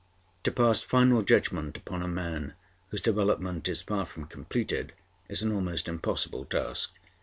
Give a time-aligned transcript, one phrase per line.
[0.45, 2.55] To pass final judgment upon a man
[2.89, 4.93] whose development is far from completed
[5.29, 6.95] is an almost impossible task.